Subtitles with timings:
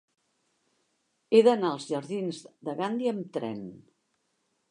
[1.33, 3.63] He d'anar als jardins de Gandhi amb tren.